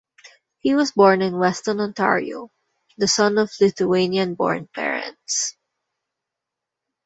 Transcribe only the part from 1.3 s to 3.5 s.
Weston, Ontario- the son